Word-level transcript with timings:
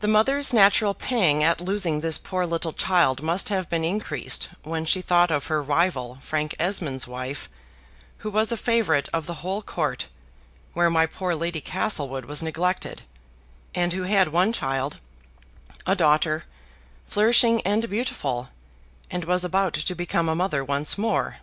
The 0.00 0.08
mother's 0.08 0.54
natural 0.54 0.94
pang 0.94 1.44
at 1.44 1.60
losing 1.60 2.00
this 2.00 2.16
poor 2.16 2.46
little 2.46 2.72
child 2.72 3.20
must 3.20 3.50
have 3.50 3.68
been 3.68 3.84
increased 3.84 4.48
when 4.62 4.86
she 4.86 5.02
thought 5.02 5.30
of 5.30 5.48
her 5.48 5.62
rival 5.62 6.16
Frank 6.22 6.54
Esmond's 6.58 7.06
wife, 7.06 7.50
who 8.20 8.30
was 8.30 8.50
a 8.50 8.56
favorite 8.56 9.10
of 9.12 9.26
the 9.26 9.44
whole 9.44 9.60
Court, 9.60 10.06
where 10.72 10.88
my 10.88 11.04
poor 11.04 11.34
Lady 11.34 11.60
Castlewood 11.60 12.24
was 12.24 12.42
neglected, 12.42 13.02
and 13.74 13.92
who 13.92 14.04
had 14.04 14.28
one 14.28 14.50
child, 14.50 14.98
a 15.86 15.94
daughter, 15.94 16.44
flourishing 17.06 17.60
and 17.66 17.90
beautiful, 17.90 18.48
and 19.10 19.26
was 19.26 19.44
about 19.44 19.74
to 19.74 19.94
become 19.94 20.26
a 20.30 20.34
mother 20.34 20.64
once 20.64 20.96
more. 20.96 21.36